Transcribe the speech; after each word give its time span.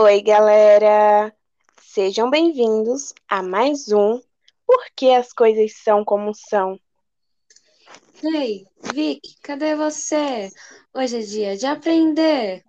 Oi, 0.00 0.22
galera! 0.22 1.34
Sejam 1.82 2.30
bem-vindos 2.30 3.12
a 3.28 3.42
mais 3.42 3.90
um 3.90 4.22
Por 4.64 4.84
que 4.94 5.10
as 5.10 5.32
coisas 5.32 5.74
são 5.82 6.04
como 6.04 6.32
são? 6.32 6.78
Ei, 8.22 8.64
Vic, 8.94 9.20
cadê 9.42 9.74
você? 9.74 10.52
Hoje 10.94 11.18
é 11.18 11.22
dia 11.22 11.56
de 11.56 11.66
aprender. 11.66 12.62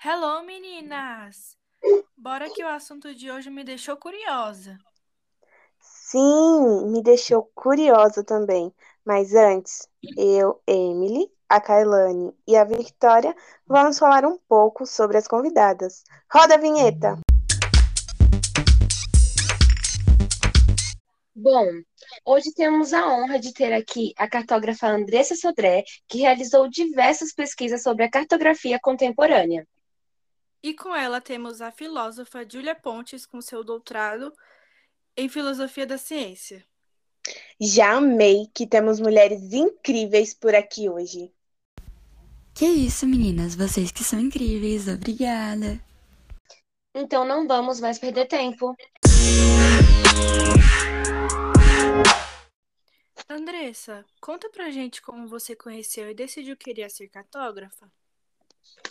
Hello, 0.00 0.44
meninas! 0.44 1.56
Bora 2.16 2.48
que 2.48 2.62
o 2.62 2.68
assunto 2.68 3.12
de 3.12 3.32
hoje 3.32 3.50
me 3.50 3.64
deixou 3.64 3.96
curiosa. 3.96 4.78
Sim, 5.80 6.86
me 6.92 7.02
deixou 7.02 7.50
curiosa 7.52 8.22
também. 8.22 8.72
Mas 9.04 9.34
antes, 9.34 9.88
eu, 10.16 10.62
Emily, 10.68 11.28
a 11.48 11.60
Kailane 11.60 12.34
e 12.46 12.56
a 12.56 12.64
Victoria 12.64 13.34
vamos 13.66 13.98
falar 13.98 14.24
um 14.26 14.38
pouco 14.48 14.86
sobre 14.86 15.16
as 15.16 15.26
convidadas. 15.26 16.04
Roda 16.30 16.54
a 16.54 16.58
vinheta! 16.58 17.18
Bom, 21.34 21.66
hoje 22.24 22.52
temos 22.52 22.92
a 22.92 23.06
honra 23.06 23.38
de 23.38 23.52
ter 23.54 23.72
aqui 23.72 24.12
a 24.18 24.28
cartógrafa 24.28 24.88
Andressa 24.88 25.36
Sodré, 25.36 25.84
que 26.08 26.18
realizou 26.18 26.68
diversas 26.68 27.32
pesquisas 27.32 27.82
sobre 27.82 28.04
a 28.04 28.10
cartografia 28.10 28.78
contemporânea. 28.82 29.66
E 30.60 30.74
com 30.74 30.94
ela 30.94 31.20
temos 31.20 31.60
a 31.60 31.70
filósofa 31.70 32.44
Júlia 32.46 32.74
Pontes 32.74 33.24
com 33.24 33.40
seu 33.40 33.62
doutorado 33.62 34.32
em 35.16 35.28
filosofia 35.28 35.86
da 35.86 35.96
ciência. 35.96 36.66
Já 37.60 37.92
amei 37.92 38.50
que 38.52 38.66
temos 38.66 38.98
mulheres 38.98 39.52
incríveis 39.52 40.34
por 40.34 40.54
aqui 40.54 40.88
hoje. 40.88 41.32
Que 42.58 42.66
isso, 42.66 43.06
meninas, 43.06 43.54
vocês 43.54 43.92
que 43.92 44.02
são 44.02 44.18
incríveis, 44.18 44.88
obrigada. 44.88 45.80
Então 46.92 47.24
não 47.24 47.46
vamos 47.46 47.78
mais 47.78 48.00
perder 48.00 48.26
tempo. 48.26 48.74
Andressa, 53.28 54.04
conta 54.20 54.50
pra 54.50 54.72
gente 54.72 55.00
como 55.00 55.28
você 55.28 55.54
conheceu 55.54 56.10
e 56.10 56.14
decidiu 56.14 56.56
que 56.56 56.64
queria 56.64 56.90
ser 56.90 57.08
cartógrafa. 57.08 57.88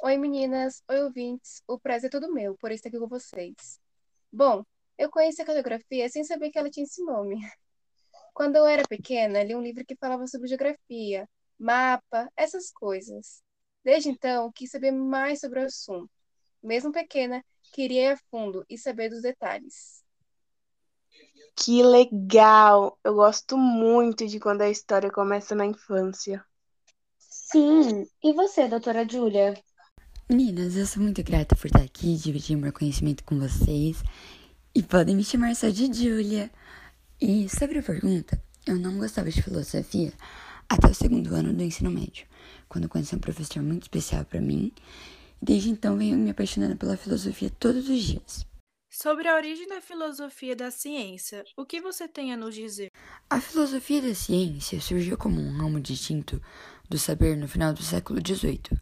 Oi, 0.00 0.16
meninas. 0.16 0.80
Oi, 0.88 1.02
ouvintes. 1.02 1.60
O 1.66 1.76
prazer 1.76 2.06
é 2.06 2.10
todo 2.12 2.32
meu 2.32 2.56
por 2.56 2.70
estar 2.70 2.88
aqui 2.88 3.00
com 3.00 3.08
vocês. 3.08 3.80
Bom, 4.32 4.64
eu 4.96 5.10
conheci 5.10 5.42
a 5.42 5.44
cartografia 5.44 6.08
sem 6.08 6.22
saber 6.22 6.50
que 6.50 6.58
ela 6.60 6.70
tinha 6.70 6.84
esse 6.84 7.02
nome. 7.04 7.40
Quando 8.32 8.54
eu 8.54 8.64
era 8.64 8.84
pequena, 8.88 9.42
li 9.42 9.56
um 9.56 9.60
livro 9.60 9.84
que 9.84 9.96
falava 9.96 10.24
sobre 10.28 10.46
geografia, 10.46 11.28
mapa, 11.58 12.30
essas 12.36 12.70
coisas. 12.70 13.44
Desde 13.86 14.08
então, 14.08 14.50
quis 14.50 14.68
saber 14.68 14.90
mais 14.90 15.38
sobre 15.38 15.60
o 15.60 15.64
assunto. 15.64 16.10
Mesmo 16.60 16.90
pequena, 16.90 17.40
queria 17.72 18.10
ir 18.10 18.12
a 18.14 18.16
fundo 18.28 18.66
e 18.68 18.76
saber 18.76 19.08
dos 19.08 19.22
detalhes. 19.22 20.02
Que 21.54 21.84
legal! 21.84 22.98
Eu 23.04 23.14
gosto 23.14 23.56
muito 23.56 24.26
de 24.26 24.40
quando 24.40 24.62
a 24.62 24.68
história 24.68 25.08
começa 25.08 25.54
na 25.54 25.64
infância. 25.64 26.44
Sim, 27.16 28.08
e 28.24 28.32
você, 28.32 28.66
doutora 28.66 29.08
Júlia? 29.08 29.54
Meninas, 30.28 30.74
eu 30.76 30.84
sou 30.84 31.00
muito 31.00 31.22
grata 31.22 31.54
por 31.54 31.66
estar 31.68 31.82
aqui, 31.82 32.16
dividir 32.16 32.56
meu 32.56 32.72
conhecimento 32.72 33.22
com 33.22 33.38
vocês. 33.38 34.02
E 34.74 34.82
podem 34.82 35.14
me 35.14 35.22
chamar 35.22 35.54
só 35.54 35.68
de 35.68 35.92
Júlia. 35.92 36.50
E 37.20 37.48
sobre 37.48 37.78
a 37.78 37.82
pergunta, 37.84 38.42
eu 38.66 38.80
não 38.80 38.98
gostava 38.98 39.30
de 39.30 39.40
filosofia 39.40 40.12
até 40.68 40.88
o 40.88 40.94
segundo 40.94 41.34
ano 41.34 41.52
do 41.52 41.62
ensino 41.62 41.90
médio, 41.90 42.26
quando 42.68 42.88
conheci 42.88 43.14
um 43.14 43.20
professor 43.20 43.62
muito 43.62 43.82
especial 43.82 44.24
para 44.24 44.40
mim. 44.40 44.72
E 45.40 45.44
desde 45.44 45.70
então 45.70 45.96
venho 45.96 46.16
me 46.16 46.30
apaixonando 46.30 46.76
pela 46.76 46.96
filosofia 46.96 47.50
todos 47.50 47.88
os 47.88 48.02
dias. 48.02 48.46
Sobre 48.90 49.28
a 49.28 49.36
origem 49.36 49.68
da 49.68 49.80
filosofia 49.80 50.56
da 50.56 50.70
ciência, 50.70 51.44
o 51.56 51.66
que 51.66 51.80
você 51.80 52.08
tem 52.08 52.32
a 52.32 52.36
nos 52.36 52.54
dizer? 52.54 52.90
A 53.28 53.40
filosofia 53.40 54.00
da 54.00 54.14
ciência 54.14 54.80
surgiu 54.80 55.18
como 55.18 55.38
um 55.38 55.52
ramo 55.52 55.78
distinto 55.78 56.40
do 56.88 56.98
saber 56.98 57.36
no 57.36 57.46
final 57.46 57.74
do 57.74 57.82
século 57.82 58.20
XVIII, 58.26 58.80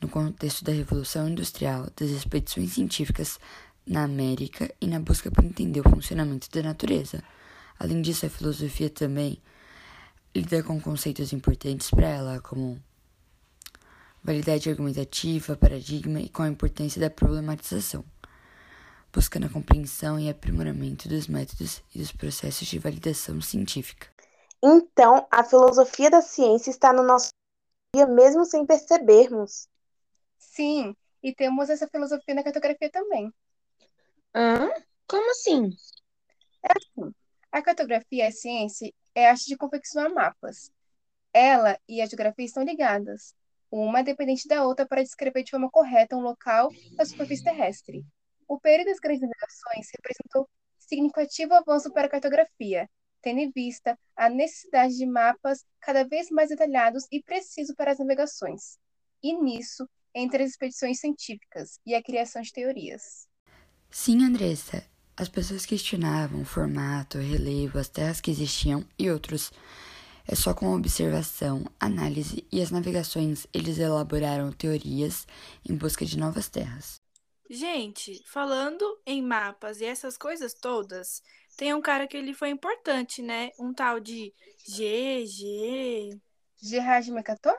no 0.00 0.08
contexto 0.08 0.62
da 0.62 0.72
Revolução 0.72 1.28
Industrial, 1.28 1.90
das 1.96 2.10
expedições 2.10 2.74
científicas 2.74 3.40
na 3.84 4.04
América 4.04 4.72
e 4.80 4.86
na 4.86 5.00
busca 5.00 5.30
por 5.30 5.44
entender 5.44 5.80
o 5.80 5.90
funcionamento 5.90 6.48
da 6.50 6.62
natureza. 6.62 7.22
Além 7.78 8.02
disso, 8.02 8.26
a 8.26 8.30
filosofia 8.30 8.88
também 8.88 9.40
lida 10.36 10.62
com 10.62 10.78
conceitos 10.78 11.32
importantes 11.32 11.90
para 11.90 12.06
ela, 12.08 12.40
como 12.40 12.78
validade 14.22 14.68
argumentativa, 14.68 15.56
paradigma 15.56 16.20
e 16.20 16.28
com 16.28 16.42
a 16.42 16.48
importância 16.48 17.00
da 17.00 17.08
problematização, 17.08 18.04
buscando 19.10 19.46
a 19.46 19.48
compreensão 19.48 20.20
e 20.20 20.28
aprimoramento 20.28 21.08
dos 21.08 21.26
métodos 21.26 21.82
e 21.94 21.98
dos 21.98 22.12
processos 22.12 22.68
de 22.68 22.78
validação 22.78 23.40
científica. 23.40 24.08
Então, 24.62 25.26
a 25.30 25.42
filosofia 25.42 26.10
da 26.10 26.20
ciência 26.20 26.70
está 26.70 26.92
no 26.92 27.02
nosso 27.02 27.30
dia 27.94 28.06
mesmo 28.06 28.44
sem 28.44 28.66
percebermos. 28.66 29.68
Sim, 30.36 30.94
e 31.22 31.34
temos 31.34 31.70
essa 31.70 31.88
filosofia 31.88 32.34
na 32.34 32.42
cartografia 32.42 32.90
também. 32.90 33.32
Hã? 34.34 34.68
Como 35.08 35.30
assim? 35.30 35.70
É 36.62 36.72
assim. 36.76 37.14
A 37.50 37.62
cartografia 37.62 38.24
é 38.24 38.28
a 38.28 38.32
ciência 38.32 38.92
é 39.16 39.26
a 39.26 39.30
arte 39.30 39.46
de 39.46 39.56
confeccionar 39.56 40.12
mapas. 40.12 40.70
Ela 41.32 41.78
e 41.88 42.02
a 42.02 42.06
geografia 42.06 42.44
estão 42.44 42.62
ligadas. 42.62 43.34
Uma 43.70 44.00
é 44.00 44.02
dependente 44.02 44.46
da 44.46 44.62
outra 44.62 44.86
para 44.86 45.02
descrever 45.02 45.42
de 45.42 45.50
forma 45.50 45.70
correta 45.70 46.16
um 46.16 46.20
local 46.20 46.70
da 46.96 47.04
superfície 47.04 47.42
terrestre. 47.42 48.04
O 48.46 48.60
período 48.60 48.88
das 48.88 49.00
grandes 49.00 49.22
navegações 49.22 49.88
representou 49.96 50.48
significativo 50.78 51.54
avanço 51.54 51.90
para 51.92 52.06
a 52.06 52.10
cartografia, 52.10 52.88
tendo 53.22 53.40
em 53.40 53.50
vista 53.50 53.98
a 54.14 54.28
necessidade 54.28 54.96
de 54.96 55.06
mapas 55.06 55.64
cada 55.80 56.04
vez 56.04 56.30
mais 56.30 56.50
detalhados 56.50 57.06
e 57.10 57.22
precisos 57.22 57.74
para 57.74 57.92
as 57.92 57.98
navegações. 57.98 58.78
E 59.22 59.32
nisso, 59.32 59.88
entre 60.14 60.42
as 60.42 60.50
expedições 60.50 61.00
científicas 61.00 61.80
e 61.84 61.94
a 61.94 62.02
criação 62.02 62.42
de 62.42 62.52
teorias. 62.52 63.26
Sim, 63.90 64.24
Andressa. 64.24 64.84
As 65.18 65.30
pessoas 65.30 65.64
questionavam 65.64 66.42
o 66.42 66.44
formato, 66.44 67.16
o 67.16 67.22
relevo, 67.22 67.78
as 67.78 67.88
terras 67.88 68.20
que 68.20 68.30
existiam 68.30 68.84
e 68.98 69.10
outros. 69.10 69.50
É 70.28 70.34
só 70.34 70.52
com 70.52 70.74
observação, 70.74 71.64
análise 71.80 72.44
e 72.52 72.60
as 72.60 72.70
navegações 72.70 73.46
eles 73.54 73.78
elaboraram 73.78 74.52
teorias 74.52 75.26
em 75.66 75.74
busca 75.74 76.04
de 76.04 76.18
novas 76.18 76.48
terras. 76.50 77.00
Gente, 77.48 78.22
falando 78.26 78.84
em 79.06 79.22
mapas 79.22 79.80
e 79.80 79.86
essas 79.86 80.18
coisas 80.18 80.52
todas, 80.52 81.22
tem 81.56 81.72
um 81.72 81.80
cara 81.80 82.06
que 82.06 82.16
ele 82.16 82.34
foi 82.34 82.50
importante, 82.50 83.22
né? 83.22 83.52
Um 83.58 83.72
tal 83.72 83.98
de 83.98 84.34
GG. 84.68 86.20
Gerard 86.60 87.10
Mercator? 87.10 87.56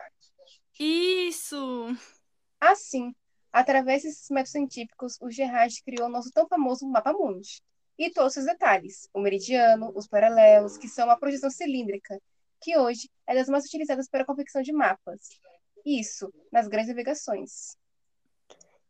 Isso! 0.80 1.88
Ah, 2.60 2.76
sim. 2.76 3.16
Através 3.58 4.04
desses 4.04 4.30
métodos 4.30 4.52
científicos, 4.52 5.18
o 5.20 5.32
Gerard 5.32 5.82
criou 5.82 6.08
o 6.08 6.12
nosso 6.12 6.30
tão 6.32 6.48
famoso 6.48 6.88
mapa 6.88 7.12
mundi. 7.12 7.60
E 7.98 8.12
todos 8.12 8.38
os 8.38 8.46
detalhes, 8.46 9.10
o 9.12 9.20
meridiano, 9.20 9.92
os 9.96 10.08
paralelos, 10.08 10.78
que 10.78 10.88
são 10.88 11.08
uma 11.08 11.18
projeção 11.18 11.50
cilíndrica, 11.50 12.22
que 12.62 12.78
hoje 12.78 13.10
é 13.26 13.34
das 13.34 13.50
mais 13.50 13.66
utilizadas 13.66 14.08
para 14.08 14.22
a 14.22 14.26
confecção 14.28 14.62
de 14.62 14.72
mapas. 14.72 15.30
Isso, 15.84 16.32
nas 16.52 16.68
grandes 16.68 16.90
navegações. 16.90 17.76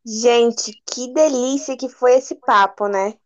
Gente, 0.05 0.73
que 0.85 1.13
delícia 1.13 1.77
que 1.77 1.87
foi 1.87 2.15
esse 2.17 2.35
papo, 2.35 2.89
né? 2.89 3.17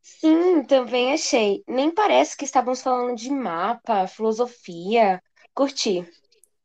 Sim, 0.00 0.64
também 0.64 1.12
achei. 1.12 1.62
Nem 1.68 1.90
parece 1.90 2.38
que 2.38 2.46
estávamos 2.46 2.80
falando 2.80 3.14
de 3.14 3.30
mapa, 3.30 4.06
filosofia. 4.06 5.22
Curti. 5.52 6.10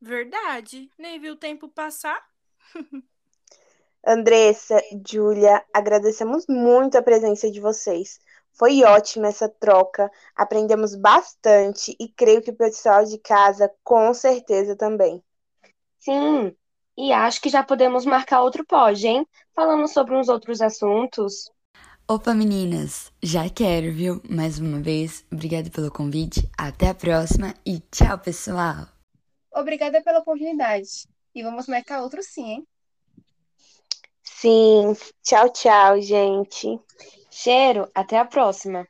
Verdade. 0.00 0.90
Nem 0.96 1.20
vi 1.20 1.28
o 1.28 1.36
tempo 1.36 1.68
passar. 1.68 2.26
Andressa, 4.06 4.82
Júlia, 5.06 5.62
agradecemos 5.72 6.46
muito 6.48 6.96
a 6.96 7.02
presença 7.02 7.50
de 7.50 7.60
vocês. 7.60 8.18
Foi 8.52 8.82
ótima 8.82 9.28
essa 9.28 9.48
troca, 9.48 10.10
aprendemos 10.34 10.94
bastante 10.94 11.94
e 12.00 12.08
creio 12.08 12.42
que 12.42 12.50
o 12.50 12.56
pessoal 12.56 13.04
de 13.04 13.18
casa 13.18 13.70
com 13.84 14.12
certeza 14.12 14.74
também. 14.74 15.22
Sim, 15.98 16.54
e 16.96 17.12
acho 17.12 17.40
que 17.40 17.48
já 17.48 17.62
podemos 17.62 18.04
marcar 18.04 18.42
outro 18.42 18.64
pod, 18.64 19.06
hein? 19.06 19.26
Falando 19.54 19.86
sobre 19.86 20.16
uns 20.16 20.28
outros 20.28 20.60
assuntos. 20.60 21.50
Opa, 22.08 22.34
meninas, 22.34 23.12
já 23.22 23.48
quero, 23.48 23.92
viu? 23.92 24.20
Mais 24.28 24.58
uma 24.58 24.80
vez, 24.80 25.24
obrigada 25.30 25.70
pelo 25.70 25.92
convite, 25.92 26.50
até 26.58 26.88
a 26.88 26.94
próxima 26.94 27.54
e 27.64 27.78
tchau, 27.90 28.18
pessoal! 28.18 28.88
Obrigada 29.52 30.02
pela 30.02 30.18
oportunidade. 30.18 31.06
E 31.34 31.42
vamos 31.42 31.68
marcar 31.68 32.02
outro 32.02 32.22
sim, 32.22 32.44
hein? 32.44 32.66
Sim, 34.40 34.94
tchau, 35.22 35.50
tchau, 35.52 36.00
gente. 36.00 36.80
Cheiro, 37.30 37.88
até 37.94 38.18
a 38.18 38.24
próxima. 38.24 38.86